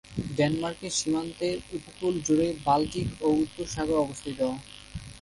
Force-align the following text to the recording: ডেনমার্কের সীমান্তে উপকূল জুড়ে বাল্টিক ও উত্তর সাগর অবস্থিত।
ডেনমার্কের 0.37 0.93
সীমান্তে 0.99 1.47
উপকূল 1.77 2.13
জুড়ে 2.25 2.47
বাল্টিক 2.65 3.07
ও 3.21 3.37
উত্তর 3.43 3.65
সাগর 3.73 3.97
অবস্থিত। 4.01 4.39